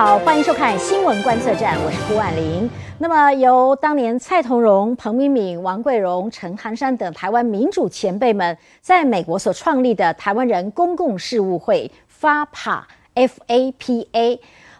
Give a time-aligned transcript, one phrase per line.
[0.00, 2.70] 好，欢迎收看新闻观测站，我是胡婉玲。
[2.96, 12.80] 那么，由当年蔡同荣、彭明敏、王贵荣、陈寒山等台湾民主前辈们在美国所创立的台湾人公共事务会 （FAPA），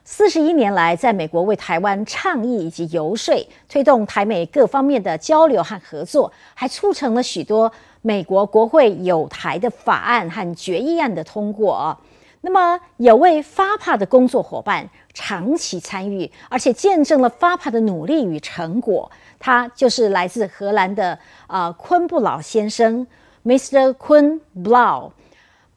[0.04, 11.94] 四十一年来在美国为台湾倡议以及游说，推动台美各方面的交流和合作，还促成了许多美国国会有台的法案和决议案的通过。
[12.42, 19.10] 那么，有位 FAPA 的工作伙伴长期参与，而且见证了 FAPA 的努力与成果。
[19.38, 23.06] 他就是来自荷兰的呃昆布老先生
[23.44, 23.94] ，Mr.
[23.94, 25.12] 昆 Blau。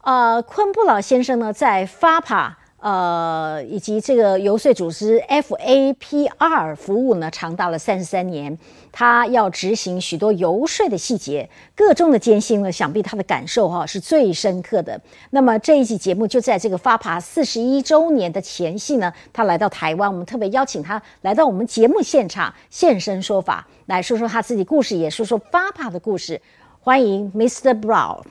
[0.02, 2.54] 呃，昆布老先生呢，在 FAPA。
[2.84, 8.60] 呃，以及这个游说组织 FAPR 服务呢，长达了三十三年。
[8.92, 15.00] 他要执行许多游说的细节，各中的艰辛呢，想必他的感受哈是最深刻的。
[15.30, 26.42] 那么这一集节目就在这个发爬四十一周年的前夕呢，他来到台湾，我们特别邀请他来到我们节目现场现身说法，来说说他自己故事，也说说发爬的故事。
[26.82, 27.80] 欢迎 Mr.
[27.80, 28.24] Brown。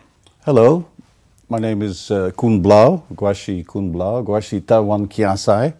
[0.45, 0.92] Hello。
[1.53, 5.75] My name is uh, Blaauw, Guashi Coen Blaauw, Guashi Tawan Kiasai,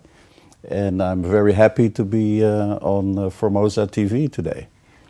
[0.69, 4.69] and I'm very happy to be uh, on uh, Formosa TV today.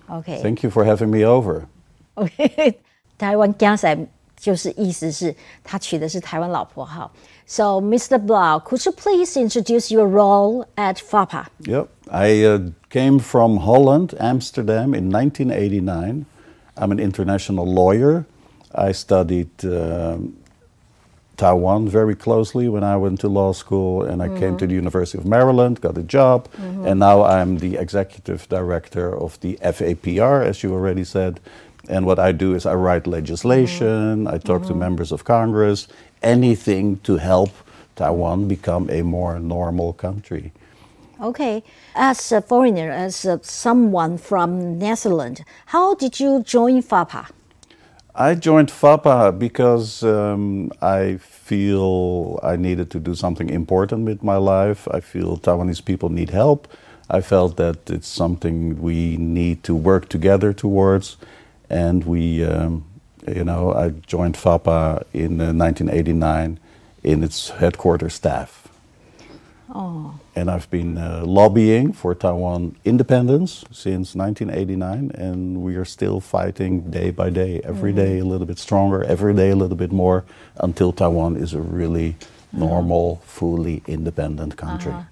[0.09, 0.41] Okay.
[0.41, 1.67] Thank you for having me over.
[2.17, 2.79] Okay.
[3.19, 7.11] Taiwan Kiasai 就是意思是他娶的是台湾老婆哈。
[7.45, 8.25] So Mr.
[8.25, 11.47] Blaauw, could you please introduce your role at FAPA?
[11.67, 11.89] Yep.
[12.09, 16.25] I uh, came from Holland, Amsterdam in 1989.
[16.77, 18.27] I'm an international lawyer.
[18.73, 20.19] I studied uh,
[21.37, 24.39] Taiwan very closely when I went to law school, and I mm-hmm.
[24.39, 26.87] came to the University of Maryland, got a job, mm-hmm.
[26.87, 31.41] and now I'm the executive director of the FAPR, as you already said.
[31.89, 34.29] And what I do is I write legislation, mm-hmm.
[34.29, 34.79] I talk to mm-hmm.
[34.79, 35.89] members of Congress,
[36.23, 37.51] anything to help
[37.97, 40.53] Taiwan become a more normal country.
[41.21, 41.63] Okay,
[41.95, 47.29] as a foreigner, as a, someone from Netherlands, how did you join FAPA?
[48.15, 54.37] I joined FAPA because um, I feel I needed to do something important with my
[54.37, 54.87] life.
[54.91, 56.69] I feel Taiwanese people need help.
[57.09, 61.17] I felt that it's something we need to work together towards.
[61.71, 62.85] And we, um,
[63.27, 66.61] you know, I joined FAPA in uh, 1989
[67.03, 68.62] in its headquarters staff.
[69.75, 70.15] Oh.
[70.37, 76.91] And I've been uh, lobbying for Taiwan independence since 1989, and we are still fighting
[76.91, 77.97] day by day, every mm.
[77.97, 80.25] day a little bit stronger, every day a little bit more,
[80.57, 82.17] until Taiwan is a really
[82.53, 84.93] normal, fully independent country.
[84.93, 85.05] Uh-huh.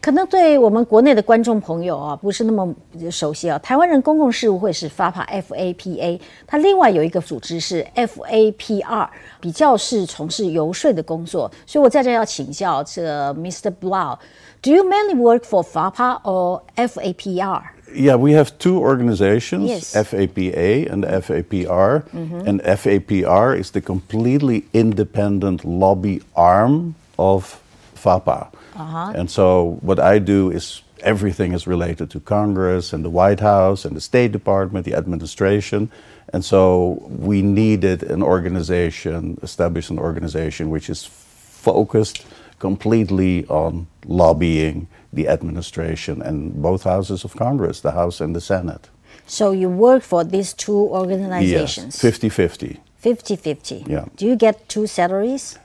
[0.00, 2.72] 可能对我们国内的观众朋友啊，不是那么
[3.10, 3.58] 熟悉啊。
[3.58, 9.08] 台湾人公共事务会是 FAPA，它另外有一个组织是 FAPR，
[9.40, 11.50] 比较是从事游说的工作。
[11.66, 13.72] 所以我在这要请教这 Mr.
[13.80, 19.94] Blaauw，Do you mainly work for FAPA or FAPR？Yeah, we have two organizations, yes.
[19.94, 22.02] FAPA and FAPR.
[22.12, 22.46] Mm -hmm.
[22.46, 27.56] And FAPR is the completely independent lobby arm of
[27.96, 28.48] FAPA.
[28.78, 29.12] Uh-huh.
[29.14, 33.84] And so what I do is everything is related to Congress and the White House
[33.84, 35.90] and the State Department, the administration.
[36.32, 42.24] And so we needed an organization, establish an organization which is focused
[42.58, 48.88] completely on lobbying the administration and both houses of Congress, the House and the Senate.
[49.26, 51.94] So you work for these two organizations?
[51.94, 52.80] Yes, 50 50.
[52.96, 53.84] 50 50.
[53.86, 54.06] Yeah.
[54.16, 55.58] Do you get two salaries?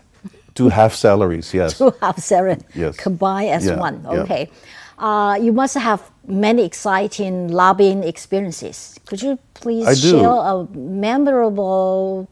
[0.56, 1.78] Two half salaries, yes.
[1.78, 2.96] Two half salaries yes.
[2.98, 3.80] combined as yeah.
[3.80, 4.06] one.
[4.06, 4.50] Okay.
[4.50, 4.58] Yeah.
[4.98, 9.00] Uh, you must have many exciting lobbying experiences.
[9.06, 12.30] Could you please share a memorable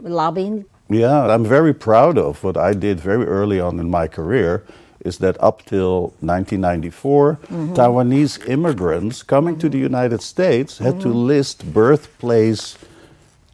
[0.00, 0.64] lobbying?
[0.88, 4.64] Yeah, I'm very proud of what I did very early on in my career.
[5.00, 7.74] Is that up till 1994, mm-hmm.
[7.74, 9.60] Taiwanese immigrants coming mm-hmm.
[9.60, 11.02] to the United States had mm-hmm.
[11.02, 12.78] to list birthplace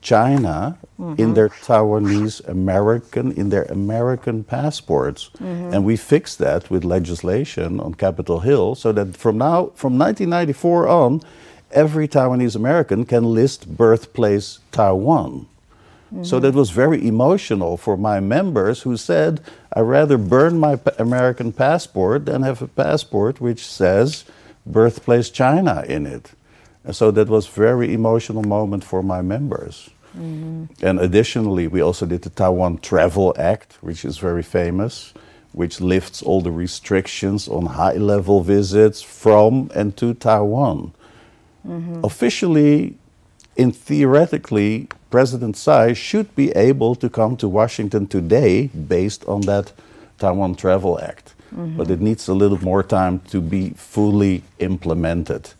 [0.00, 1.20] China mm-hmm.
[1.20, 5.72] in their Taiwanese American in their American passports, mm-hmm.
[5.72, 10.88] and we fixed that with legislation on Capitol Hill, so that from now from 1994
[10.88, 11.22] on,
[11.72, 15.46] every Taiwanese American can list birthplace Taiwan.
[16.12, 16.24] Mm-hmm.
[16.24, 19.40] So that was very emotional for my members who said,
[19.72, 24.24] I'd rather burn my American passport than have a passport which says
[24.66, 26.32] birthplace China in it.
[26.84, 29.90] And so that was very emotional moment for my members.
[30.16, 30.86] Mm-hmm.
[30.86, 35.14] And additionally, we also did the Taiwan Travel Act, which is very famous,
[35.52, 40.92] which lifts all the restrictions on high level visits from and to Taiwan.
[41.66, 42.04] Mm-hmm.
[42.04, 42.96] Officially,
[43.56, 49.72] in theoretically, President Tsai should be able to come to Washington today based on that
[50.18, 51.34] Taiwan Travel Act.
[51.76, 55.50] but it needs a little more time to be fully implemented.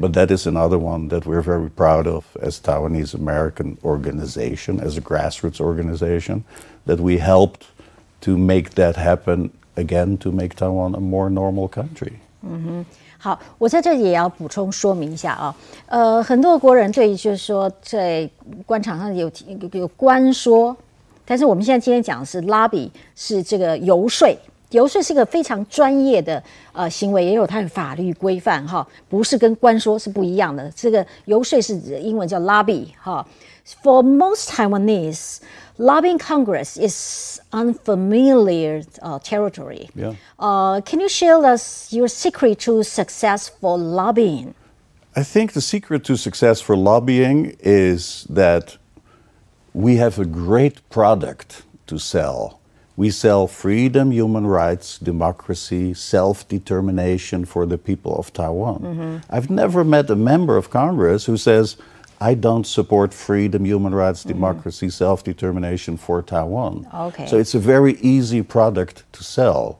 [0.00, 4.96] But that is another one that we're very proud of as Taiwanese American organization, as
[4.96, 6.44] a grassroots organization,
[6.86, 7.66] that we helped
[8.20, 12.12] to make that happen again to make Taiwan a more normal country.
[13.18, 15.54] 好，我在这里也要补充说明一下啊，
[15.86, 18.30] 呃，很多国人对于就是说在
[18.64, 20.76] 官场上有有有官说，
[21.24, 24.28] 但是我们现在今天讲的是 lobby，是这个游说，
[24.72, 26.42] 游说是一个非常专业的
[26.72, 30.70] 呃行为，也有它的法律规范哈，不是跟官说是不一样的。
[30.76, 33.26] 这个游说是英文叫 lobby 哈。
[33.82, 35.40] For most Taiwanese,
[35.78, 39.90] lobbying Congress is unfamiliar uh, territory.
[39.94, 40.14] Yeah.
[40.38, 44.54] Uh, can you share us your secret to successful lobbying?
[45.14, 48.78] I think the secret to success for lobbying is that
[49.74, 52.60] we have a great product to sell.
[52.95, 58.79] we sell freedom, human rights, democracy, self determination for the people of Taiwan.
[58.79, 59.17] Mm-hmm.
[59.29, 61.77] I've never met a member of Congress who says,
[62.21, 64.33] I don't support freedom, human rights, mm-hmm.
[64.33, 66.87] democracy, self determination for Taiwan.
[66.93, 67.27] Okay.
[67.27, 69.79] So it's a very easy product to sell.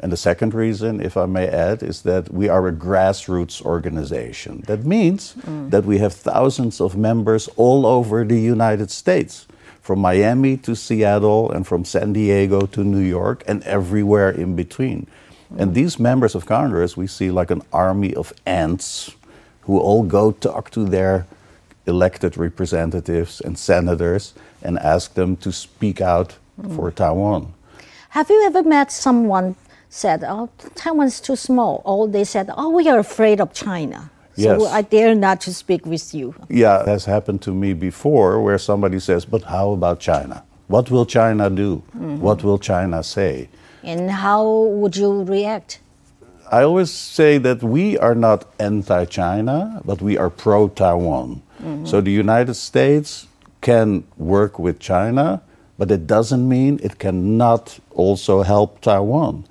[0.00, 4.62] And the second reason, if I may add, is that we are a grassroots organization.
[4.66, 5.70] That means mm.
[5.70, 9.47] that we have thousands of members all over the United States,
[9.88, 15.06] from Miami to Seattle, and from San Diego to New York, and everywhere in between.
[15.56, 19.12] And these members of Congress, we see like an army of ants
[19.62, 21.26] who all go talk to their
[21.86, 26.36] elected representatives and senators and ask them to speak out
[26.76, 27.54] for Taiwan.
[28.10, 29.56] Have you ever met someone
[29.88, 34.66] said, "Oh, Taiwan's too small," or they said, "Oh, we are afraid of China, so
[34.66, 38.58] I dare not to speak with you." Yeah, it has happened to me before where
[38.58, 40.44] somebody says, But how about China?
[40.68, 41.82] What will China do?
[41.96, 42.20] Mm-hmm.
[42.20, 43.48] What will China say?
[43.82, 45.80] And how would you react?
[46.50, 51.42] I always say that we are not anti China, but we are pro Taiwan.
[51.62, 51.86] Mm-hmm.
[51.86, 53.26] So the United States
[53.60, 55.42] can work with China,
[55.78, 59.44] but it doesn't mean it cannot also help Taiwan.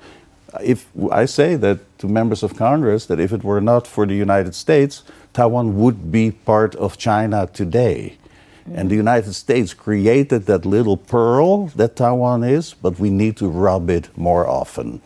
[0.62, 4.16] If I say that to members of Congress that if it were not for the
[4.16, 5.04] United States,
[5.34, 8.18] Taiwan would be part of China today.
[8.74, 13.48] And the United States created that little pearl that Taiwan is, but we need to
[13.48, 15.02] rub it more often.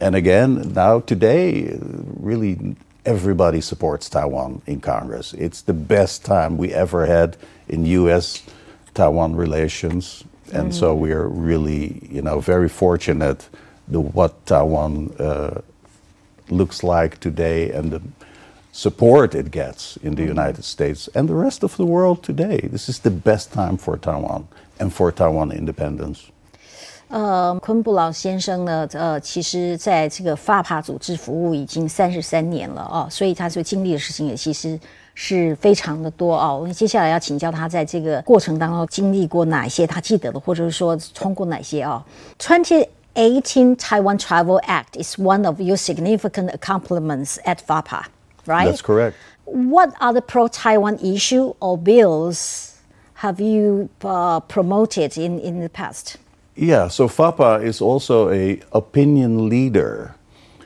[0.00, 5.34] And again, now today, really everybody supports Taiwan in Congress.
[5.34, 7.36] It's the best time we ever had
[7.68, 8.42] in U.S.
[8.94, 13.48] Taiwan relations, and so we are really, you know, very fortunate
[13.87, 15.61] the what Taiwan uh,
[16.49, 18.01] looks like today and the
[18.71, 22.69] support it gets in the United States and the rest of the world today.
[22.71, 24.47] This is the best time for Taiwan
[24.79, 26.29] and for Taiwan independence.
[27.09, 34.79] 呃，昆布劳先生呢，呃，其实在这个发帕组织服务已经三十三年了哦，所以他所经历的事情也其实
[35.15, 36.55] 是非常的多哦。
[36.61, 42.03] 我们接下来要请教他在这个过程当中经历过哪一些他记得的，或者是说通过哪些哦。
[42.37, 48.06] Twenty eighteen Taiwan Travel Act is one of your significant accomplishments at FAPA,
[48.46, 48.66] right?
[48.66, 49.16] That's correct.
[49.44, 52.74] What other pro-Taiwan issue or bills
[53.14, 56.16] have you uh, promoted in, in the past?
[56.56, 60.14] Yeah, so FAPA is also a opinion leader.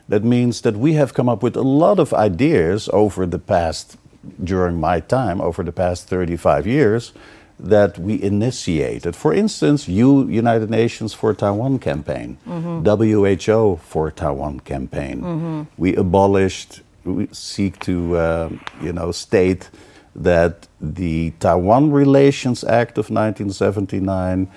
[0.08, 3.96] That means that we have come up with a lot of ideas over the past,
[4.42, 7.12] during my time, over the past 35 years,
[7.58, 9.16] that we initiated.
[9.16, 15.66] For instance, U United Nations for Taiwan campaign, WHO for Taiwan campaign.
[15.76, 18.48] We abolished, we seek to, uh,
[18.80, 19.70] you know, state
[20.14, 24.48] that the Taiwan Relations Act of 1979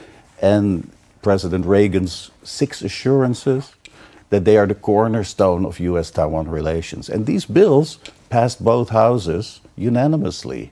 [0.42, 0.92] and
[1.22, 3.74] President Reagan's six assurances
[4.30, 6.10] that they are the cornerstone of U.S.
[6.10, 7.10] Taiwan relations.
[7.10, 10.72] And these bills passed both houses unanimously.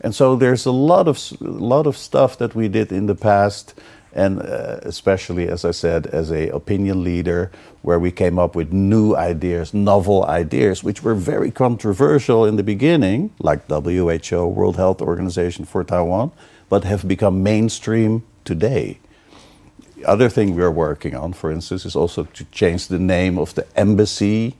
[0.00, 3.74] And so there's a lot of, lot of stuff that we did in the past,
[4.12, 7.50] and uh, especially, as I said, as a opinion leader,
[7.82, 12.62] where we came up with new ideas, novel ideas, which were very controversial in the
[12.62, 16.30] beginning, like WHO, World Health Organization for Taiwan,
[16.68, 18.98] but have become mainstream today
[20.04, 23.66] other thing we're working on, for instance, is also to change the name of the
[23.76, 24.56] embassy,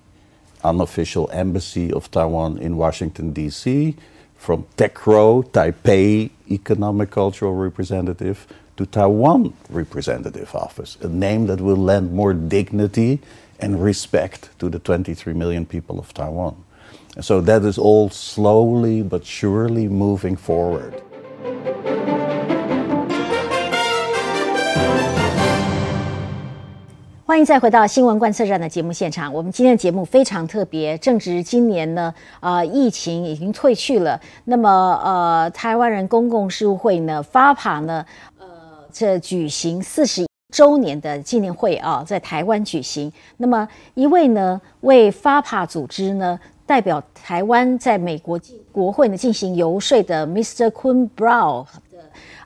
[0.65, 3.97] unofficial embassy of Taiwan in Washington, D.C.,
[4.39, 8.47] from TECRO, Taipei Economic Cultural Representative,
[8.79, 13.21] to Taiwan Representative Office, a name that will lend more dignity
[13.59, 16.57] and respect to the 23 million people of Taiwan.
[17.17, 21.03] And so that is all slowly but surely moving forward.
[27.29, 29.35] 欢迎再回到新闻观测站的节目现场。
[29.35, 34.19] 我们今天的节目非常特别，正值今年呢，呃，疫情已经退去了。
[34.47, 38.03] 那么，呃，台湾人公共事务会呢，发爬呢，
[38.39, 38.47] 呃，
[38.91, 43.13] 这举行四十周年的纪念会啊，在台湾举行。
[43.37, 48.41] 那么，一位呢，为发爬组织呢，代表台湾在美国
[48.73, 50.71] 国会呢进行游说的 Mr.
[50.71, 51.67] Kun Brown。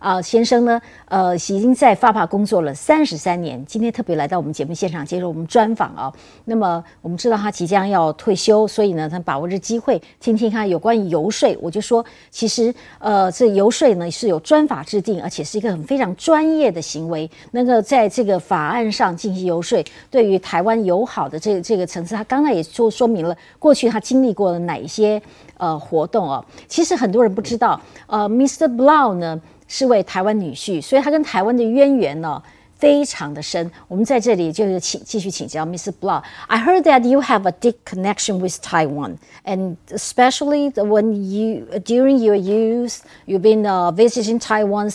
[0.03, 6.13] 啊，先生呢，呃，已经在发帕工作了三十三年，今天特别来到我们节目现场接受我们专访啊。
[6.45, 11.57] 那么我们知道他即将要退休，所以呢，他把握这机会听听他有关于游说。
[11.61, 17.31] 我就说，其实呃，这游说呢是有专法制定，而且是一个很非常专业的行为。
[17.53, 19.81] 那个在这个法案上进行游说，
[20.11, 25.23] 对于台湾友好的这这个层次，他刚才也说说明了过去他经历过的哪一些
[25.59, 26.45] 呃活动啊。
[26.67, 28.67] 其实很多人不知道，呃，Mr.
[28.67, 29.41] Blau 呢。
[29.73, 32.43] 是为台湾女婿，所以他跟台湾的渊源呢、哦、
[32.77, 33.71] 非常的深。
[33.89, 35.95] 我们在这里就是请继续请教 Mrs.
[36.47, 42.19] I heard that you have a deep connection with Taiwan, and especially when you during
[42.23, 44.91] your youth, you've been uh, visiting Taiwan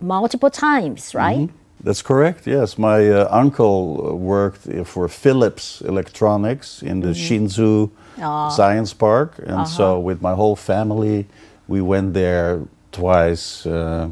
[0.00, 1.48] multiple times, right?
[1.48, 1.84] -hmm.
[1.84, 2.46] That's correct.
[2.46, 7.38] Yes, my uh, uncle uh, worked uh, for Philips Electronics in the mm-hmm.
[7.38, 7.48] mm -hmm.
[7.48, 8.22] Hsinchu oh.
[8.22, 8.50] Ah.
[8.50, 9.66] Science Park, and uh -huh.
[9.66, 11.26] so with my whole family,
[11.68, 12.58] we went there
[12.96, 14.08] twice uh,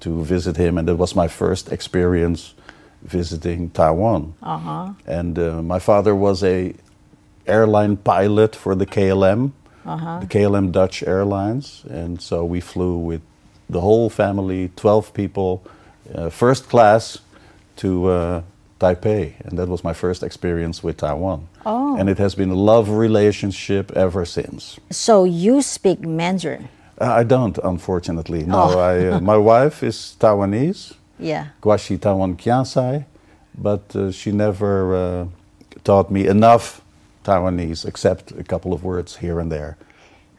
[0.00, 2.54] to visit him, and it was my first experience
[3.02, 4.34] visiting Taiwan.
[4.42, 4.92] Uh-huh.
[5.06, 6.74] And uh, my father was a
[7.46, 9.52] airline pilot for the KLM,
[9.86, 10.20] uh-huh.
[10.20, 13.22] the KLM Dutch Airlines, and so we flew with
[13.70, 15.64] the whole family, 12 people,
[16.14, 17.18] uh, first class
[17.76, 18.42] to uh,
[18.78, 21.48] Taipei, and that was my first experience with Taiwan.
[21.64, 21.96] Oh.
[21.96, 24.78] And it has been a love relationship ever since.
[24.90, 26.68] So you speak Mandarin?
[26.98, 28.44] I don't, unfortunately.
[28.44, 28.78] No, oh.
[28.78, 30.94] I, uh, my wife is Taiwanese.
[31.18, 31.48] Yeah.
[31.62, 33.04] Guashi Taiwan Kiansai,
[33.56, 35.26] but uh, she never uh,
[35.84, 36.82] taught me enough
[37.24, 39.76] Taiwanese, except a couple of words here and there.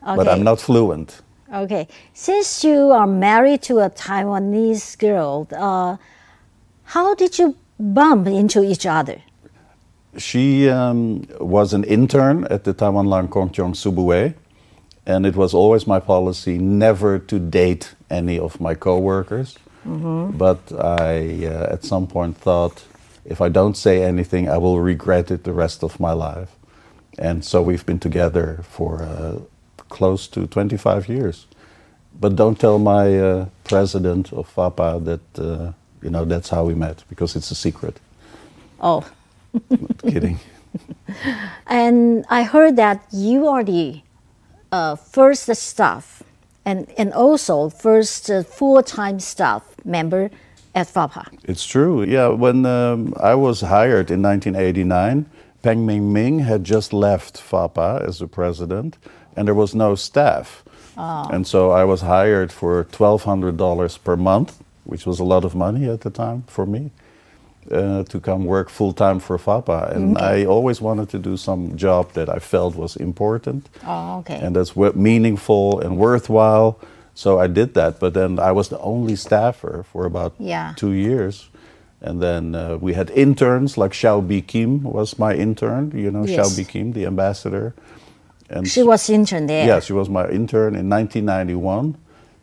[0.03, 0.15] Okay.
[0.15, 1.21] But I'm not fluent.
[1.53, 1.87] Okay.
[2.13, 5.97] Since you are married to a Taiwanese girl, uh,
[6.83, 9.21] how did you bump into each other?
[10.17, 14.33] She um, was an intern at the Taiwan Lang Kongchong Subue
[15.07, 19.57] and it was always my policy never to date any of my coworkers.
[19.87, 20.37] Mm-hmm.
[20.37, 22.83] But I, uh, at some point, thought
[23.23, 26.51] if I don't say anything, I will regret it the rest of my life.
[27.17, 29.39] And so we've been together for uh,
[29.87, 31.47] close to 25 years.
[32.19, 35.71] But don't tell my uh, president of FAPA that uh,
[36.01, 37.99] you know that's how we met because it's a secret.
[38.81, 39.05] Oh,
[40.01, 40.39] kidding.
[41.67, 44.01] And I heard that you are the
[44.71, 46.23] uh, first staff
[46.65, 50.29] and, and also first uh, full-time staff member
[50.75, 51.25] at FAPA.
[51.43, 52.03] It's true.
[52.03, 55.25] Yeah, when um, I was hired in 1989,
[55.63, 58.97] Peng Ming Min had just left FAPA as the president,
[59.35, 60.63] and there was no staff.
[60.97, 61.27] Oh.
[61.31, 65.89] And so I was hired for $1,200 per month, which was a lot of money
[65.89, 66.91] at the time for me
[67.71, 70.43] uh, to come work full time for FAPA, and okay.
[70.43, 73.69] I always wanted to do some job that I felt was important.
[73.85, 74.39] Oh, okay.
[74.39, 76.79] And that's meaningful and worthwhile.
[77.13, 80.73] So I did that, but then I was the only staffer for about yeah.
[80.75, 81.49] two years.
[81.99, 86.37] And then uh, we had interns, like Hsiao Bi-khim was my intern, you know, yes.
[86.37, 87.73] Hsiao Bi-khim, the ambassador.
[88.49, 89.65] And she was intern there.
[89.67, 91.97] Yeah, she was my intern in 1991.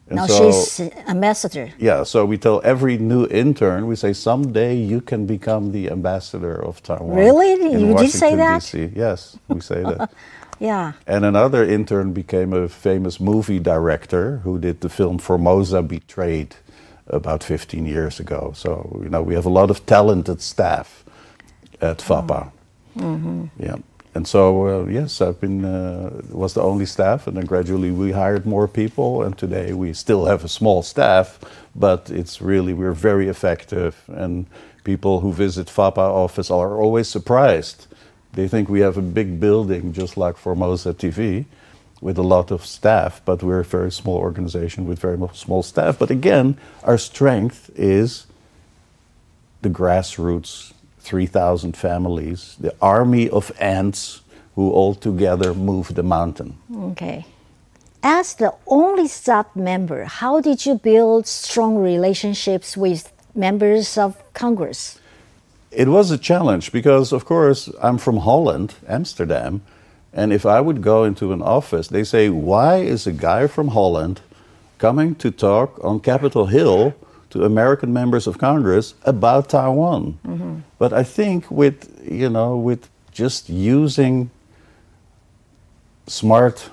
[0.08, 1.70] And now so, she's ambassador.
[1.78, 6.54] Yeah, so we tell every new intern, we say, someday you can become the ambassador
[6.62, 7.16] of Taiwan.
[7.16, 7.52] Really?
[7.72, 8.60] You did say that?
[8.60, 8.94] DC.
[8.94, 10.12] Yes, we say that.
[10.60, 10.92] yeah.
[11.06, 16.54] And another intern became a famous movie director who did the film Formosa Betrayed
[17.06, 18.52] about 15 years ago.
[18.54, 21.04] So, you know, we have a lot of talented staff
[21.80, 22.50] at FAPA.
[22.96, 23.48] Mm -hmm.
[23.58, 23.78] Yeah.
[24.14, 28.12] And so, uh, yes, I've been uh, was the only staff, and then gradually we
[28.12, 31.40] hired more people, and today we still have a small staff,
[31.74, 34.46] but it's really we're very effective, and
[34.84, 37.88] people who visit FAPA office are always surprised.
[38.34, 41.46] They think we have a big building just like Formosa TV,
[42.04, 45.98] with a lot of staff, but we're a very small organization with very small staff.
[45.98, 48.26] But again, our strength is
[49.62, 50.73] the grassroots
[51.04, 54.22] 3,000 families, the army of ants
[54.54, 56.56] who all together move the mountain.
[56.92, 57.26] Okay.
[58.02, 64.98] As the only staff member, how did you build strong relationships with members of Congress?
[65.70, 69.62] It was a challenge because, of course, I'm from Holland, Amsterdam,
[70.12, 73.68] and if I would go into an office, they say, Why is a guy from
[73.68, 74.20] Holland
[74.78, 76.94] coming to talk on Capitol Hill
[77.34, 80.18] to American members of Congress about Taiwan.
[80.78, 81.76] But I think with
[82.10, 84.30] you know with just using
[86.06, 86.70] smart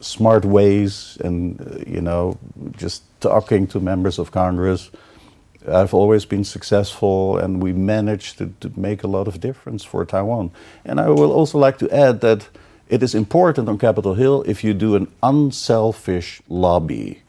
[0.00, 2.38] smart ways and uh, you know
[2.76, 4.90] just talking to members of Congress.
[5.68, 10.04] I've always been successful, and we managed to, to make a lot of difference for
[10.04, 10.52] Taiwan.
[10.84, 12.48] And I will also like to add that
[12.88, 17.22] it is important on Capitol Hill if you do an unselfish lobby,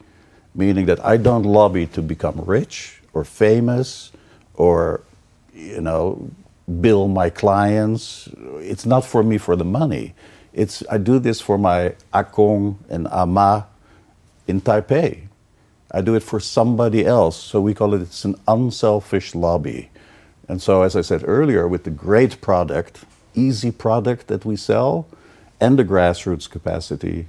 [0.54, 4.12] meaning that I don't lobby to become rich or famous
[4.54, 5.02] or,
[5.54, 6.30] you know,
[6.80, 8.28] bill my clients.
[8.58, 10.14] It's not for me for the money.
[10.52, 13.66] It's I do this for my akong and ama
[14.46, 15.28] in Taipei.
[15.90, 17.36] I do it for somebody else.
[17.36, 19.90] So we call it it's an unselfish lobby.
[20.48, 25.06] And so as I said earlier, with the great product, easy product that we sell,
[25.60, 27.28] and the grassroots capacity,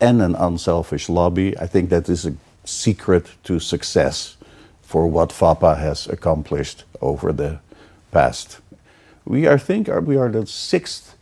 [0.00, 4.36] and an unselfish lobby, I think that is a secret to success
[4.82, 7.60] for what FAPA has accomplished over the
[8.10, 8.60] past.
[9.24, 11.16] We are think are we are the sixth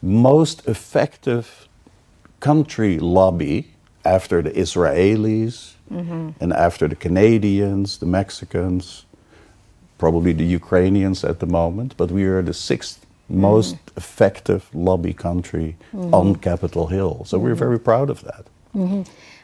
[0.00, 1.68] most effective
[2.40, 3.72] country lobby
[4.04, 6.30] after the Israelis mm-hmm.
[6.40, 9.04] and after the Canadians, the Mexicans,
[9.98, 13.40] probably the Ukrainians at the moment, but we are the sixth mm-hmm.
[13.40, 16.40] most effective lobby country on mm-hmm.
[16.40, 17.24] Capitol Hill.
[17.24, 18.44] So we're very proud of that.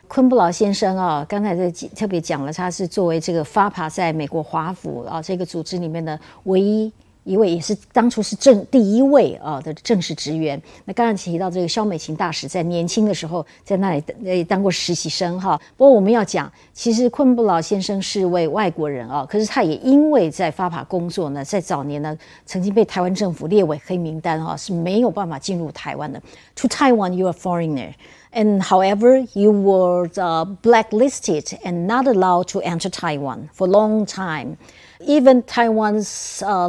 [0.08, 6.90] 昆布劳先生啊，刚才在特别讲了，他是作为这个 FAPA 在美国华府啊这个组织里面的唯一
[7.24, 10.60] 一位，也是当初是正第一位啊的正式职员。
[10.86, 15.60] 那刚刚提到这个肖美琴大使，在年轻的时候在那里呃当过实习生哈。
[15.76, 26.18] 不过我们要讲，其实昆布劳先生是位外国人啊，可是他也因为在 FAPA 工作呢，在早年呢曾经被台湾政府列为黑名单哈，是没有办法进入台湾的。
[26.56, 27.92] To Taiwan, you are foreigner.
[28.32, 34.06] And however, you were uh, blacklisted and not allowed to enter Taiwan for a long
[34.06, 34.58] time.
[35.00, 36.68] Even Taiwan's uh,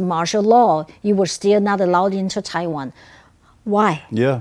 [0.00, 2.92] martial law, you were still not allowed into Taiwan.
[3.64, 4.02] Why?
[4.10, 4.40] Yeah.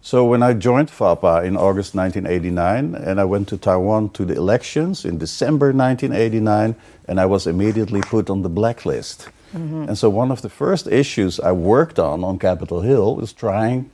[0.00, 4.34] So when I joined FAPA in August 1989, and I went to Taiwan to the
[4.34, 6.74] elections in December 1989,
[7.08, 9.28] and I was immediately put on the blacklist.
[9.54, 13.90] And so one of the first issues I worked on on Capitol Hill was trying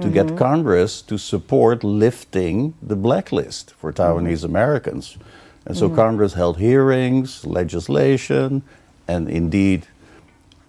[0.00, 0.36] to get mm-hmm.
[0.36, 4.02] Congress to support lifting the blacklist for mm-hmm.
[4.02, 5.18] Taiwanese Americans.
[5.66, 5.96] And so mm-hmm.
[5.96, 8.62] Congress held hearings, legislation,
[9.06, 9.86] and indeed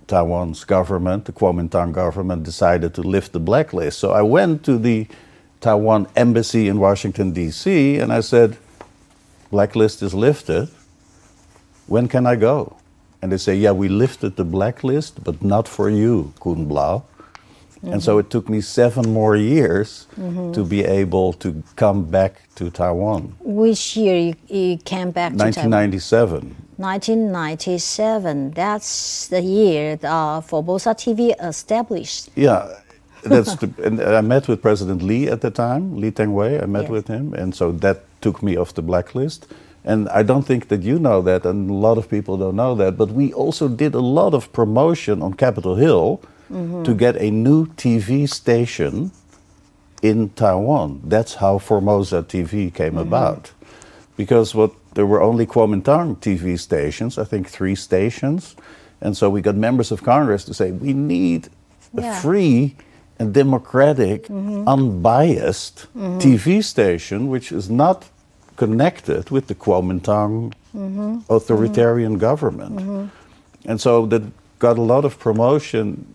[0.08, 4.00] Taiwan's government, the Kuomintang government, decided to lift the blacklist.
[4.00, 5.08] So I went to the
[5.62, 8.58] Taiwan embassy in Washington, D.C., and I said,
[9.52, 10.70] Blacklist is lifted.
[11.88, 12.78] When can I go?
[13.22, 17.04] And they say, Yeah, we lifted the blacklist, but not for you, Coen Blaauw.
[17.84, 20.08] And so it took me seven more years
[20.54, 23.36] to be able to come back to Taiwan.
[23.39, 25.72] Which year you, you came back to Taiwan?
[25.72, 26.56] 1997.
[26.78, 28.52] 1997.
[28.52, 32.30] That's the year uh, Formosa TV established.
[32.36, 32.68] Yeah,
[33.24, 36.62] that's the, and I met with President Lee at the time, Lee Teng-hui.
[36.62, 36.92] I met Yes.
[36.92, 39.48] with him, and so that took me off the blacklist.
[39.86, 42.76] And I don't think that you know that, and a lot of people don't know
[42.76, 42.98] that.
[42.98, 46.84] But we also did a lot of promotion on Capitol Hill Mm-hmm.
[46.84, 49.12] to get a new TV station
[50.02, 51.02] in Taiwan.
[51.04, 53.00] That's how Formosa TV came mm-hmm.
[53.00, 53.52] about.
[54.18, 58.56] Because what there were only Kuomintang TV stations, I think three stations.
[59.00, 61.50] And so we got members of Congress to say we need
[61.96, 62.20] a Yeah.
[62.20, 62.76] free
[63.20, 64.68] and democratic, mm-hmm.
[64.68, 65.86] unbiased
[66.20, 68.10] TV station which is not
[68.56, 70.54] connected with the Kuomintang
[71.30, 73.12] authoritarian government.
[73.66, 74.24] And so that
[74.60, 76.06] got a lot of promotion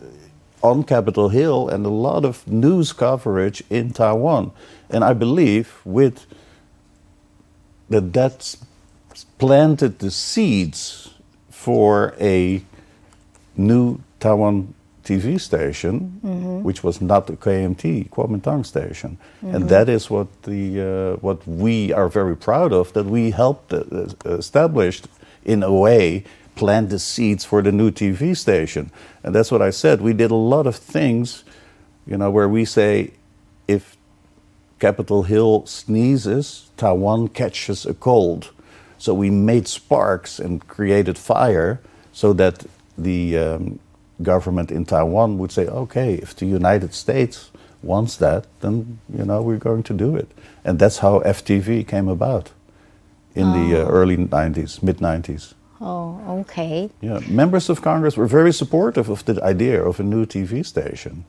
[0.61, 4.51] on Capitol Hill and a lot of news coverage in Taiwan.
[4.89, 6.25] And I believe with
[7.89, 8.57] that that's
[9.37, 11.13] planted the seeds
[11.49, 12.63] for a
[13.55, 16.19] new Taiwan TV station,
[16.63, 21.93] which was not the KMT Kuomintang station, and that is what the uh, what we
[21.93, 23.83] are very proud of that we helped uh,
[24.25, 25.07] established
[25.45, 26.23] in a way
[26.55, 28.91] plant the seeds for the new TV station,
[29.23, 30.01] and that's what I said.
[30.01, 31.43] We did a lot of things,
[32.07, 33.11] you know, where we say
[33.67, 33.97] if
[34.79, 38.51] Capitol Hill sneezes, Taiwan catches a cold.
[38.97, 42.65] So we made sparks and created fire so that
[42.97, 43.79] the um,
[44.21, 47.51] government in Taiwan would say, okay, if the United States
[47.83, 50.29] wants that, then you know we're going to do it.
[50.63, 52.51] And that's how FTV came about
[53.35, 55.53] in the uh, early 90s, mid 90s.
[55.81, 56.89] Oh, okay.
[57.01, 61.25] Yeah, members of Congress were very supportive of the idea of a new TV station.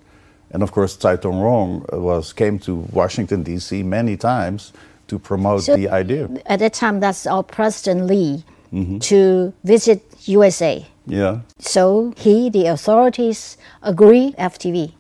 [0.50, 3.82] And of course, Tsai Tong-rong was, came to Washington, D.C.
[3.82, 4.72] many times
[5.08, 6.28] to promote So- the idea.
[6.46, 8.98] At that time, that's our President Lee mm-hmm.
[8.98, 10.86] to visit USA.
[11.06, 11.40] Yeah.
[11.58, 14.92] So he, the authorities, agree FTV.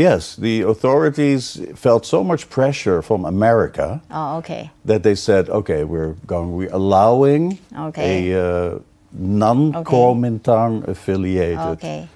[0.00, 4.70] Yes, the authorities felt so much pressure from America Oh, okay.
[4.86, 7.58] that they said, okay, we're going, we're allowing
[7.88, 8.32] Okay.
[8.32, 8.78] a uh,
[9.12, 12.08] non-Kuomintang affiliated Okay.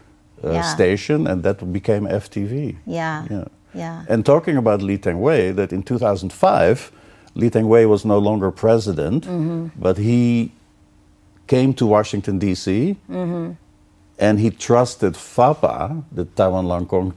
[0.42, 0.62] uh, Yeah.
[0.62, 2.76] station, and that became FTV.
[2.86, 3.26] Yeah.
[3.30, 3.44] Yeah.
[3.74, 4.04] Yeah.
[4.08, 6.90] And talking about Lee Teng-hui, that in 2005,
[7.34, 9.66] Lee Teng-hui was no longer president, Mm-hmm.
[9.76, 10.52] but he
[11.46, 13.52] came to Washington, D.C., Mm-hmm.
[14.18, 17.12] and he trusted FAPA, the Taiwan Lang Kong,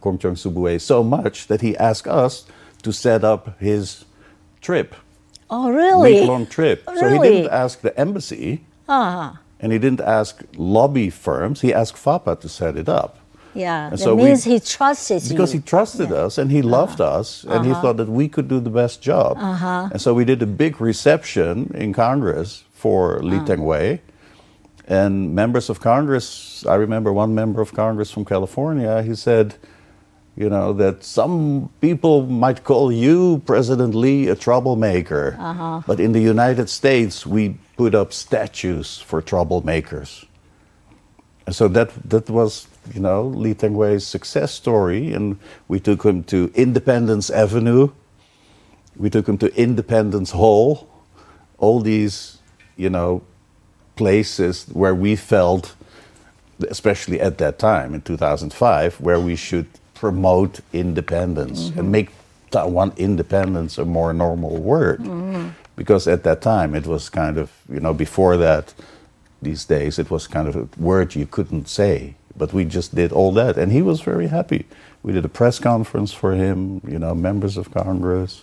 [0.00, 2.44] Kong Chong Subue, so much that he asked us
[2.82, 4.04] to set up his
[4.60, 4.94] trip,
[5.48, 6.20] Oh, really?
[6.20, 6.82] week-long trip.
[6.88, 7.00] Really.
[7.00, 9.32] So he didn't ask the embassy, Uh-huh.
[9.60, 11.60] and he didn't ask lobby firms.
[11.60, 13.18] He asked FAPA to set it up.
[13.54, 13.84] Yeah.
[13.88, 15.60] And That so we- means he trusts Because you.
[15.60, 18.70] he trusted us and he loved us and he thought that we could do the
[18.70, 19.38] best job.
[19.40, 19.88] Uh-huh.
[19.92, 23.98] And so we did a big reception in Congress for Lee Teng-hui.
[24.86, 29.56] And members of Congress, I remember one member of Congress from California, he said,
[30.36, 35.36] you know, that some people might call you, President Lee, a troublemaker.
[35.38, 35.82] Uh-huh.
[35.86, 40.26] But in the United States, we put up statues for troublemakers.
[41.46, 46.22] And so that that was, you know, Lee Teng-hui's success story, and we took him
[46.24, 47.90] to Independence Avenue,
[48.96, 50.88] we took him to Independence Hall,
[51.58, 52.38] all these,
[52.76, 53.22] you know,
[53.96, 55.74] places where we felt,
[56.68, 61.80] especially at that time in 2005, where we should promote independence mm-hmm.
[61.80, 62.10] and make
[62.50, 65.00] Taiwan independence a more normal word.
[65.00, 65.48] Mm-hmm.
[65.74, 68.72] Because at that time it was kind of, you know, before that,
[69.42, 72.14] these days it was kind of a word you couldn't say.
[72.36, 74.66] But we just did all that, and he was very happy.
[75.02, 78.42] We did a press conference for him, you know, members of Congress.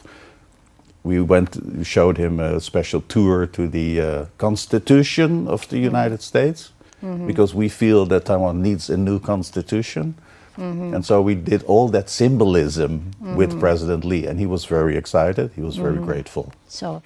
[1.03, 5.85] We went, showed him a special tour to the uh, Constitution of the mm-hmm.
[5.85, 6.71] United States
[7.03, 7.27] mm-hmm.
[7.27, 10.15] because we feel that Taiwan needs a new constitution.
[10.57, 10.93] Mm-hmm.
[10.93, 15.51] And so we did all that symbolism with President Lee, and he was very excited.
[15.55, 16.53] He was very grateful.
[16.67, 17.01] So,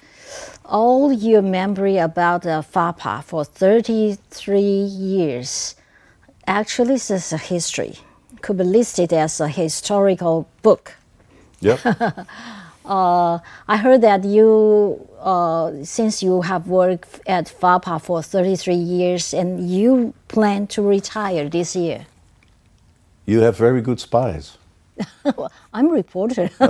[0.66, 5.76] all your memory about uh, FAPA for 33 years,
[6.46, 7.94] actually, this is a history.
[8.42, 10.96] Could be listed as a historical book.
[11.60, 11.80] Yep.
[12.88, 19.34] Uh, I heard that you, uh, since you have worked at FAPA for 33 years,
[19.34, 22.06] and you plan to retire this year.
[23.26, 24.56] you have very good spies.
[25.74, 26.50] I'm a reporter.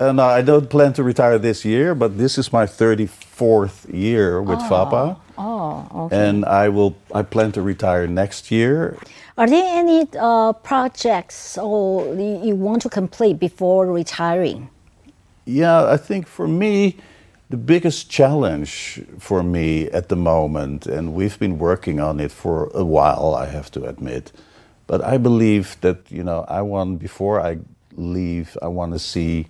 [0.00, 4.40] Uh, no, I don't plan to retire this year, but this is my 34th year
[4.40, 5.18] with FAPA.
[5.36, 6.16] oh, okay.
[6.28, 6.96] And I will.
[7.14, 8.96] I plan to retire next year.
[9.36, 14.70] Are there any uh, projects or you want to complete before retiring?
[15.50, 16.96] Yeah, I think for me,
[17.48, 22.70] the biggest challenge for me at the moment, and we've been working on it for
[22.72, 24.30] a while, I have to admit,
[24.86, 27.58] but I believe that, you know, I want, before I
[27.96, 29.48] leave, I want to see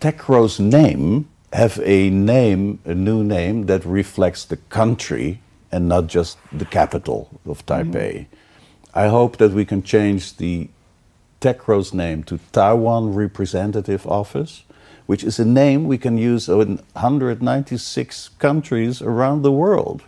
[0.00, 5.40] TECRO's name have a name, a new name that reflects the country
[5.72, 7.92] and not just the capital of Taipei.
[7.92, 8.34] Mm-hmm.
[8.94, 10.68] I hope that we can change the
[11.40, 14.64] TECRO's name to Taiwan Representative Office,
[15.08, 20.02] which is a name we can use in 196 countries around the world.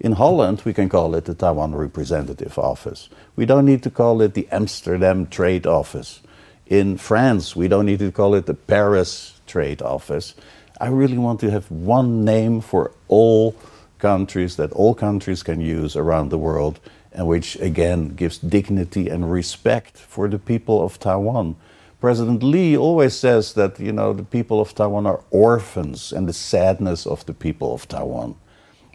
[0.00, 3.10] In Holland, we can call it the Taiwan Representative Office.
[3.36, 6.22] We don't need to call it the Amsterdam Trade Office.
[6.64, 10.34] In France, we don't need to call it the Paris Trade Office.
[10.80, 13.54] I really want to have one name for all
[13.98, 16.80] countries that all countries can use around the world,
[17.12, 21.56] and which again gives dignity and respect for the people of Taiwan.
[22.00, 26.32] President Lee always says that you know the people of Taiwan are orphans and the
[26.32, 28.36] sadness of the people of Taiwan.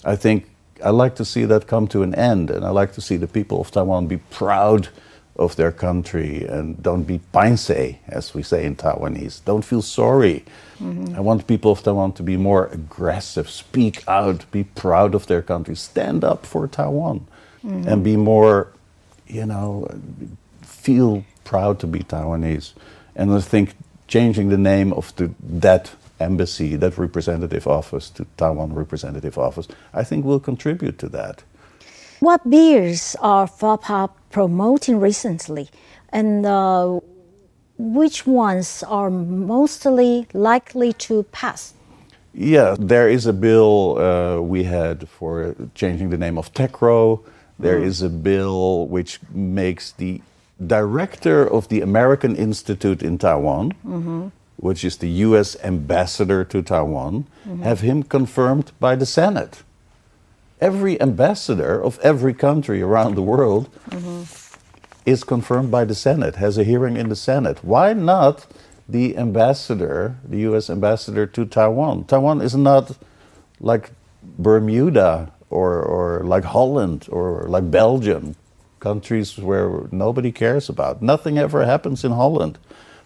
[0.04, 0.50] I think
[0.84, 3.28] I like to see that come to an end, and I like to see the
[3.28, 4.89] people of Taiwan be proud
[5.38, 9.44] of their country and don't be painse, as we say in Taiwanese.
[9.44, 10.46] Don't feel sorry.
[10.80, 11.15] Mm-hmm.
[11.15, 15.41] I want people of Taiwan to be more aggressive, speak out, be proud of their
[15.41, 17.28] country, stand up for Taiwan,
[17.63, 17.88] mm-hmm.
[17.88, 18.72] and be more,
[19.28, 19.88] you know,
[20.62, 22.74] feel proud to be Taiwanese.
[23.15, 23.75] And I think
[24.08, 30.04] changing the name of the, that embassy, that representative office, to Taiwan Representative Office, I
[30.04, 31.43] think will contribute to that.
[32.19, 35.69] What beers are FAPA promoting recently,
[36.10, 36.99] and uh,
[37.78, 41.73] which ones are mostly likely to pass?
[42.34, 47.23] Yeah, there is a bill uh, we had for changing the name of TECRO.
[47.60, 50.21] There is a bill which makes the
[50.65, 53.74] director of the American Institute in Taiwan
[54.58, 55.56] which is the U.S.
[55.63, 57.26] ambassador to Taiwan,
[57.63, 59.63] have him confirmed by the Senate.
[60.62, 63.70] Every ambassador of every country around the world
[65.06, 67.63] is confirmed by the Senate, has a hearing in the Senate.
[67.63, 68.48] Why not
[68.88, 70.70] the ambassador, the U.S.
[70.70, 72.06] ambassador to Taiwan?
[72.06, 72.98] Taiwan is not
[73.60, 73.91] like
[74.24, 78.36] Bermuda or, or like Holland or like Belgium,
[78.86, 81.02] countries where nobody cares about.
[81.02, 82.56] Nothing ever happens in Holland.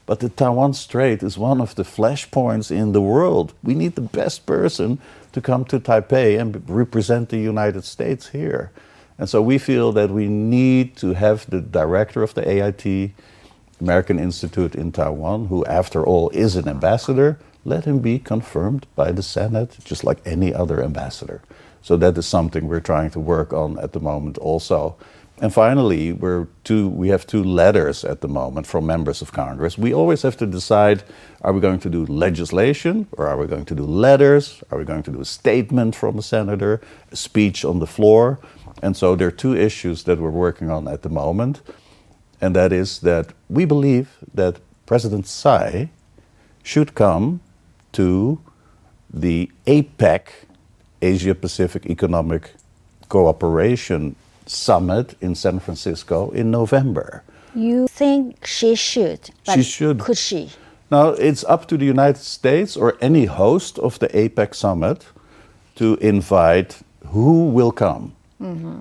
[0.05, 3.47] But the Taiwan Strait is one of the flashpoints in the world.
[3.63, 4.89] We need the best person
[5.33, 6.49] to come to Taipei and
[6.83, 8.71] represent the United States here.
[9.19, 12.85] And so we feel that we need to have the director of the AIT,
[13.79, 19.11] American Institute in Taiwan, who, after all, is an ambassador, let him be confirmed by
[19.11, 21.39] the Senate, just like any other ambassador.
[21.81, 24.95] So that is something we're trying to work on at the moment also.
[25.41, 29.77] And finally, we're two, we have two letters at the moment from members of Congress.
[29.77, 31.03] We always have to decide
[31.41, 34.61] are we going to do legislation or are we going to do letters?
[34.69, 38.39] Are we going to do a statement from a senator, a speech on the floor?
[38.83, 41.61] And so there are two issues that we're working on at the moment.
[42.41, 45.89] And that is that we believe that President Tsai
[46.63, 47.39] should come
[47.93, 48.41] to
[49.09, 50.27] the APEC,
[51.01, 52.51] Asia Pacific Economic
[53.07, 54.15] Cooperation
[54.49, 57.23] Summit in San Francisco in November.
[57.55, 59.29] You think she should?
[59.45, 59.99] But She should.
[59.99, 60.49] Could she?
[60.91, 65.05] Now, it's up to the United States or any host of the APEC summit
[65.75, 68.15] to invite who will come.
[68.41, 68.79] Mm-hmm.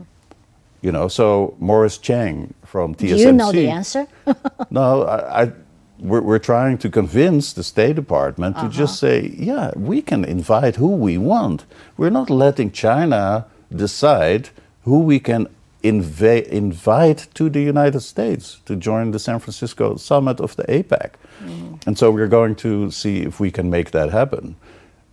[0.80, 3.08] You know, so Morris Chang from TSMC.
[3.08, 4.06] Do you know the answer?
[4.70, 5.52] No, I, I
[5.98, 9.20] we're, we're trying to convince the State Department to just uh-huh.
[9.20, 11.64] say, yeah, we can invite who we want.
[11.96, 14.50] We're not letting China decide
[14.84, 15.48] who we can
[15.88, 21.10] inva- invite to the United States to join the San Francisco summit of the APEC.
[21.42, 21.74] Mm-hmm.
[21.86, 24.56] And so we're going to see if we can make that happen.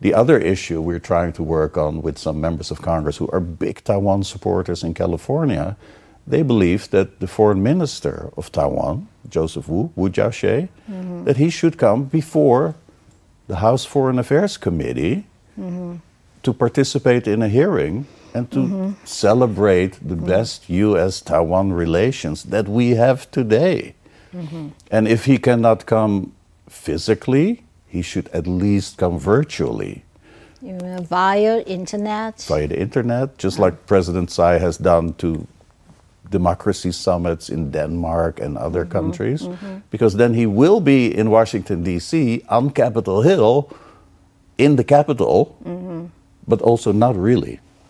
[0.01, 3.39] The other issue we're trying to work on with some members of Congress who are
[3.39, 5.77] big Taiwan supporters in California,
[6.27, 11.23] they believe that the foreign minister of Taiwan, Joseph Wu, Wu Jaushieh, mm-hmm.
[11.23, 12.75] that he should come before
[13.47, 15.25] the House Foreign Affairs Committee
[15.59, 15.97] mm-hmm.
[16.43, 21.21] to participate in a hearing and to celebrate the best U.S.
[21.21, 23.95] Taiwan relations that we have today.
[24.33, 24.67] Mm-hmm.
[24.91, 26.33] And if he cannot come
[26.67, 30.03] physically, he should at least come virtually
[30.61, 32.41] You know, via internet.
[32.47, 33.63] via the internet, just ah.
[33.63, 35.47] like President Tsai has done to
[36.29, 38.97] democracy summits in Denmark and other mm-hmm.
[38.97, 39.77] countries, mm-hmm.
[39.91, 43.69] because then he will be in Washington, D.C., on Capitol Hill,
[44.57, 45.55] in the capital,
[46.47, 47.59] but also not really.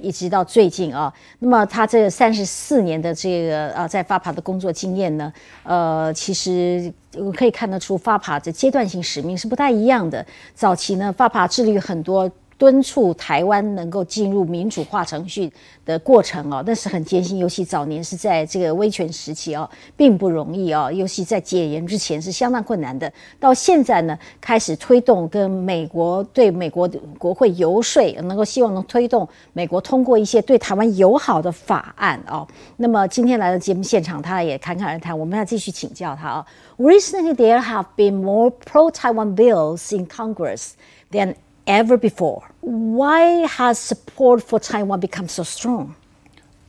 [0.00, 5.32] 一直到最近啊，那么他这三十四年的这个啊在发帕的工作经验呢，
[5.62, 10.24] 呃，其实我可以看得出发帕的阶段性使命是不太一样的。
[10.54, 12.30] 早期呢，发帕致力于很多。
[12.60, 15.50] 敦促台湾能够进入民主化程序
[15.86, 23.10] 的过程哦，那是很艰辛，尤其早年是在这个威权时期哦，并不容易哦，尤其在解严之前是相当困难的。
[23.38, 32.46] 到现在呢，开始推动跟美国对美国国会游说，能够希望能推动美国通过一些对台湾友好的法案哦。
[32.76, 36.44] 那么今天来到节目现场，他也侃侃而谈，我们要继续请教他哦。
[36.76, 40.72] Recently, there have been more pro-Taiwan bills in Congress
[41.10, 42.49] than ever before.
[42.70, 45.96] Why has support for Taiwan become so strong?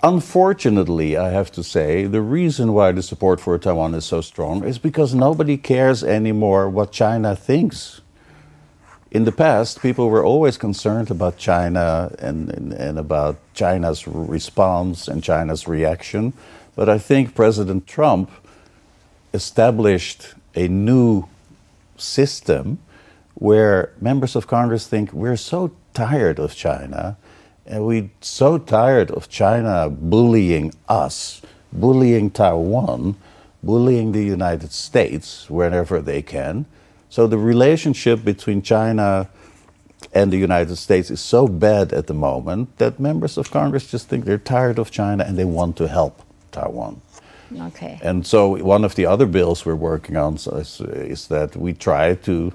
[0.01, 4.63] Unfortunately, I have to say, the reason why the support for Taiwan is so strong
[4.63, 8.01] is because nobody cares anymore what China thinks.
[9.11, 15.07] In the past, people were always concerned about China and, and, and about China's response
[15.07, 16.33] and China's reaction.
[16.75, 18.31] But I think President Trump
[19.35, 21.27] established a new
[21.95, 22.79] system
[23.35, 27.17] where members of Congress think we're so tired of China
[27.65, 33.15] and we're so tired of China bullying us, bullying Taiwan,
[33.63, 36.65] bullying the United States whenever they can.
[37.09, 39.29] So the relationship between China
[40.13, 44.09] and the United States is so bad at the moment that members of Congress just
[44.09, 47.01] think they're tired of China and they want to help Taiwan.
[47.57, 47.99] Okay.
[48.01, 52.15] And so one of the other bills we're working on is, is that we try
[52.15, 52.53] to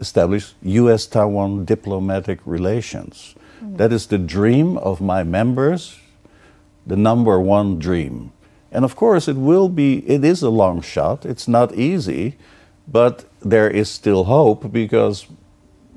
[0.00, 3.34] establish US Taiwan diplomatic relations.
[3.62, 3.76] Mm-hmm.
[3.76, 5.98] That is the dream of my members,
[6.86, 8.32] the number one dream.
[8.70, 12.36] And of course, it will be, it is a long shot, it's not easy,
[12.86, 15.26] but there is still hope because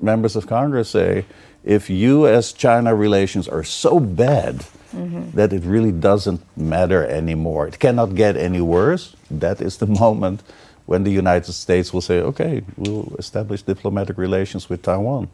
[0.02, 1.26] members of Congress say
[1.64, 5.32] if US China relations are so bad mm-hmm.
[5.36, 10.42] that it really doesn't matter anymore, it cannot get any worse, that is the moment
[10.86, 15.30] when the United States will say, okay, we'll establish diplomatic relations with Taiwan.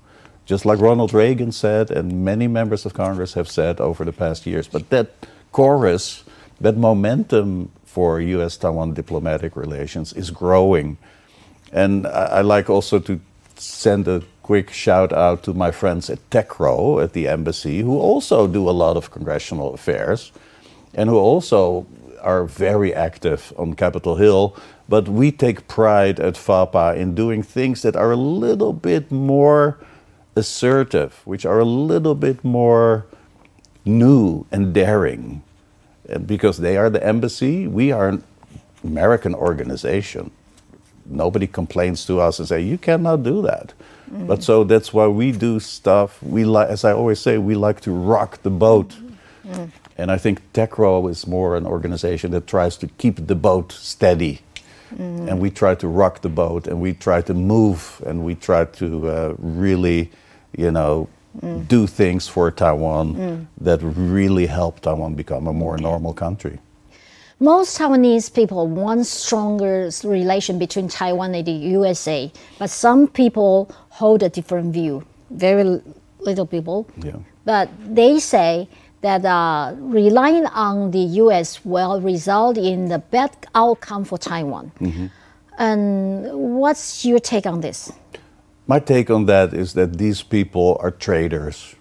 [0.45, 4.45] Just like Ronald Reagan said, and many members of Congress have said over the past
[4.45, 4.67] years.
[4.67, 5.12] But that
[5.51, 6.23] chorus,
[6.62, 10.97] that momentum for US Taiwan diplomatic relations is growing.
[11.73, 13.19] And I, I like also to
[13.55, 18.47] send a quick shout out to my friends at TECRO at the embassy, who also
[18.47, 20.31] do a lot of congressional affairs
[20.93, 21.86] and who also
[22.21, 24.55] are very active on Capitol Hill.
[24.89, 29.78] But we take pride at FAPA in doing things that are a little bit more
[30.36, 33.06] assertive, which are a little bit more
[33.84, 35.43] new and daring.
[36.26, 38.23] Because they are the embassy, we are an
[38.84, 40.32] American organization.
[41.06, 43.73] Nobody complains to us and say, you cannot do that.
[44.10, 46.23] But so that's why we do stuff.
[46.23, 48.95] We like, as I always say, we like to rock the boat.
[49.45, 49.65] Mm-hmm.
[49.97, 54.39] And I think TECRO is more an organization that tries to keep the boat steady.
[54.93, 55.30] Mm-hmm.
[55.30, 58.65] And we try to rock the boat and we try to move and we try
[58.65, 60.12] to uh, really,
[60.58, 61.10] you know,
[61.41, 61.67] mm.
[61.67, 63.47] do things for Taiwan mm.
[63.62, 66.60] that really helped Taiwan become a more normal country.
[67.39, 74.23] Most Taiwanese people want stronger relation between Taiwan and the USA, but some people hold
[74.23, 75.06] a different view.
[75.30, 75.82] Very
[76.19, 76.89] little people.
[76.97, 77.17] Yeah.
[77.45, 78.67] But they say
[79.01, 84.71] that uh, relying on the US will result in the bad outcome for Taiwan.
[85.57, 87.91] And what's your take on this?
[88.67, 91.75] My take on that is that these people are traitors,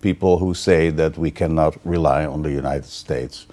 [0.00, 3.46] people who say that we cannot rely on the United States.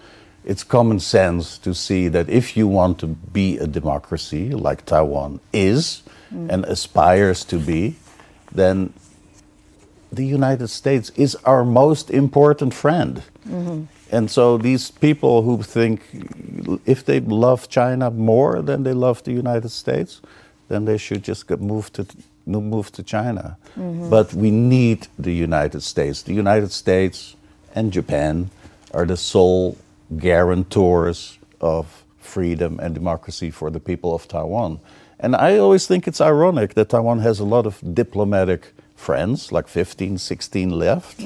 [0.46, 5.39] It's common sense to see that if you want to be a democracy like Taiwan
[5.52, 7.96] is and aspires to be,
[8.54, 8.93] then
[10.12, 13.24] the United States is our most important friend.
[13.48, 13.84] Mm-hmm.
[14.12, 16.02] And so these people who think
[16.86, 20.22] if they love China more than they love the United States,
[20.70, 22.06] then they should just get move to
[22.46, 23.58] move to China.
[23.78, 24.10] Mm-hmm.
[24.10, 26.22] But we need the United States.
[26.22, 27.36] The United States
[27.76, 28.50] and Japan
[28.93, 29.78] are the sole
[30.17, 34.80] guarantors of freedom and democracy for the people of Taiwan.
[35.20, 39.68] And I always think it's ironic that Taiwan has a lot of diplomatic friends, like
[39.70, 41.26] 15, 16 left.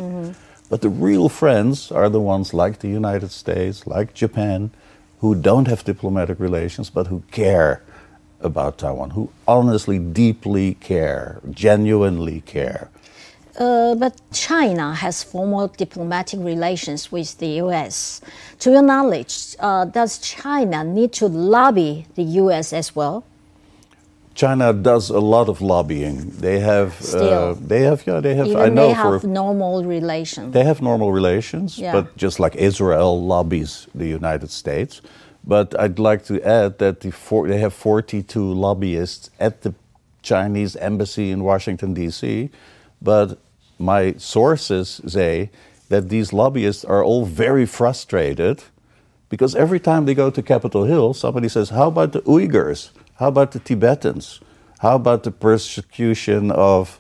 [0.70, 4.72] But the real friends are the ones like the United States, like Japan,
[5.20, 7.82] who don't have diplomatic relations but who care
[8.42, 12.90] about Taiwan, who honestly, deeply care, genuinely care.
[13.58, 18.22] Uh, but China has formal diplomatic relations with the US.
[18.60, 23.24] To your knowledge, uh, does China need to lobby the US as well?
[24.34, 26.30] China does a lot of lobbying.
[26.39, 28.48] They have, uh, they have, yeah, they have.
[28.48, 30.54] Even I know they for have normal relations.
[30.54, 31.91] They have normal relations, Yeah.
[31.91, 35.02] but just like Israel lobbies the United States.
[35.44, 39.74] But I'd like to add that the four, they have 42 lobbyists at the
[40.22, 42.50] Chinese embassy in Washington, D.C.
[43.02, 43.38] But
[43.80, 45.50] my sources say
[45.89, 48.63] that these lobbyists are all very frustrated
[49.30, 52.91] because every time they go to Capitol Hill, somebody says, How about the Uyghurs?
[53.22, 54.40] How about the Tibetans?
[54.80, 57.00] How about the persecution of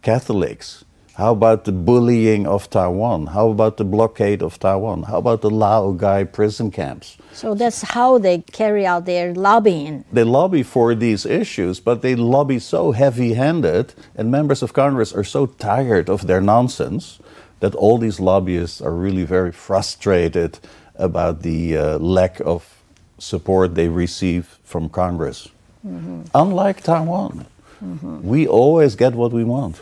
[0.00, 0.86] Catholics?
[1.16, 3.26] How about the bullying of Taiwan?
[3.26, 5.02] How about the blockade of Taiwan?
[5.02, 7.18] How about the Laogai prison camps?
[7.34, 10.06] So that's how they carry out their lobbying.
[10.10, 15.12] They lobby for these issues, but they lobby so heavy handed, and members of Congress
[15.12, 17.18] are so tired of their nonsense
[17.60, 20.60] that all these lobbyists are really very frustrated
[20.94, 22.82] about the uh, lack of
[23.18, 25.50] support they receive from Congress.
[26.34, 27.46] Unlike Taiwan,
[28.22, 29.80] we always get what we want.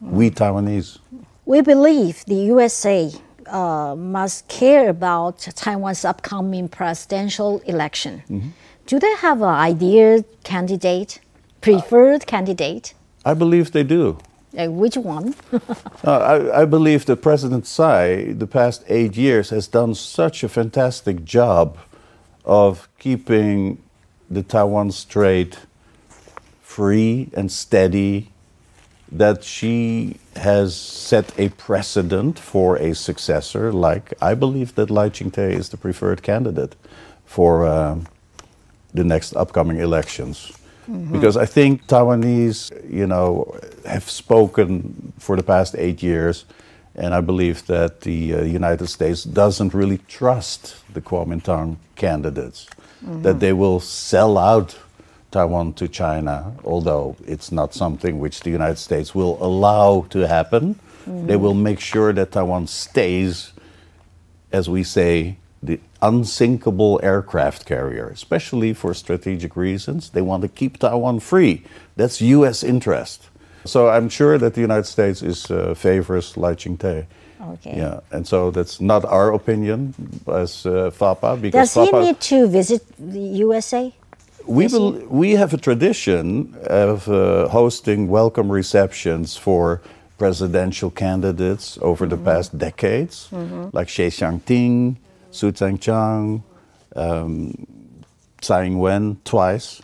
[0.00, 0.98] We Taiwanese.
[1.44, 3.12] We believe the USA
[3.46, 8.52] uh, must care about Taiwan's upcoming presidential election.
[8.86, 11.20] Do they have an ideal candidate,
[11.60, 12.94] preferred candidate?
[13.24, 14.18] I believe they do.
[14.56, 15.34] Uh, which one?
[16.02, 16.16] Uh,
[16.52, 21.26] I, I believe that President Tsai, the past eight years, has done such a fantastic
[21.26, 21.76] job
[22.46, 23.82] of keeping
[24.30, 25.58] the Taiwan Strait
[26.62, 28.30] free and steady
[29.10, 33.72] that she has set a precedent for a successor.
[33.72, 36.76] Like I believe that Lai Ching-te is the preferred candidate
[37.26, 38.06] for um,
[38.94, 40.52] the next upcoming elections.
[41.12, 43.54] Because I think Taiwanese, you know,
[43.86, 46.44] have spoken for the past eight years,
[46.96, 52.66] and I believe that the uh, United States doesn't really trust the Kuomintang candidates,
[53.02, 54.78] that they will sell out
[55.30, 60.78] Taiwan to China, although it's not something which the United States will allow to happen.
[61.06, 63.52] They will make sure that Taiwan stays,
[64.52, 70.10] as we say, the unsinkable aircraft carrier, especially for strategic reasons.
[70.10, 71.64] They want to keep Taiwan free.
[71.96, 72.62] That's U.S.
[72.62, 73.28] interest.
[73.64, 77.06] So I'm sure that the United States is uh, favors Lai Ching-te.
[77.40, 77.76] Okay.
[77.76, 79.94] Yeah, and so that's not our opinion
[80.28, 83.92] as uh, FAPA because Does he FAPA need to visit the USA?
[84.46, 89.80] we bel we have a tradition of uh, hosting welcome receptions for
[90.18, 93.28] presidential candidates over the past decades,
[93.72, 94.96] like Xie Xiangting,
[95.30, 96.42] Su Zhengchang,
[96.94, 97.66] um,
[98.42, 99.80] Tsai Ing-wen twice.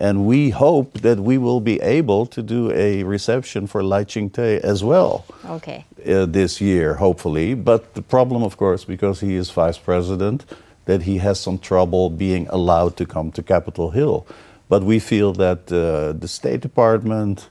[0.00, 4.58] And we hope that we will be able to do a reception for Lai Ching-te
[4.64, 5.84] as well Okay.
[6.08, 7.52] uh, this year, hopefully.
[7.54, 10.46] But the problem, of course, because he is vice president,
[10.86, 14.26] that he has some trouble being allowed to come to Capitol Hill.
[14.70, 17.50] But we feel that uh, the State Department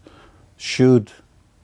[0.58, 1.12] should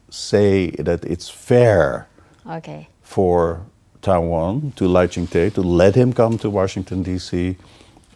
[0.09, 2.07] say that it's fair
[2.47, 2.87] Okay.
[3.01, 3.61] for
[4.03, 7.57] Taiwan to Lai Ching-te to let him come to Washington D.C.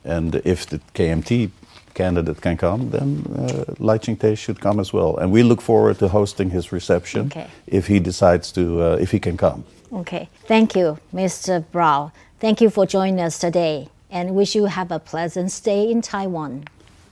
[0.05, 1.49] And if the KMT
[1.93, 5.17] candidate can come, then uh, Lai Ching-te should come as well.
[5.17, 7.47] And we look forward to hosting his reception okay.
[7.67, 9.63] if he decides to, uh, if he can come.
[9.91, 10.29] Okay.
[10.47, 11.63] Thank you, Mr.
[11.73, 12.11] Blaauw.
[12.39, 16.63] Thank you for joining us today and wish you have a pleasant stay in Taiwan.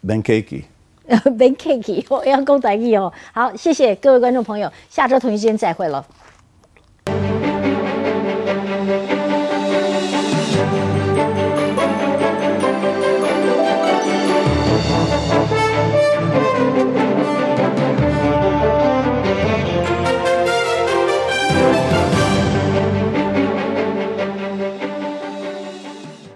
[0.05, 0.65] Benkeki.
[1.37, 3.11] 别客气，我要讲大意哦。
[3.31, 6.05] 好，谢谢各位观众朋友，下周同一时间再会了。